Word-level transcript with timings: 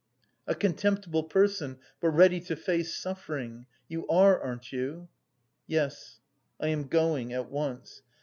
"A 0.47 0.55
contemptible 0.55 1.21
person, 1.25 1.77
but 1.99 2.09
ready 2.09 2.39
to 2.39 2.55
face 2.55 2.95
suffering! 2.97 3.67
You 3.87 4.07
are, 4.07 4.41
aren't 4.41 4.71
you?" 4.73 5.09
"Yes, 5.67 6.21
I 6.59 6.69
am 6.69 6.87
going. 6.87 7.33
At 7.33 7.51
once. 7.51 8.01